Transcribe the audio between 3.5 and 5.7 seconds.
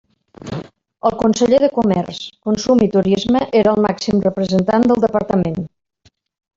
era el màxim representant del departament.